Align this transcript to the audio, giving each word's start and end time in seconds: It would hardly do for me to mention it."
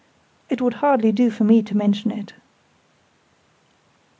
It 0.49 0.59
would 0.61 0.73
hardly 0.81 1.11
do 1.11 1.29
for 1.29 1.43
me 1.43 1.61
to 1.61 1.77
mention 1.77 2.09
it." 2.09 2.33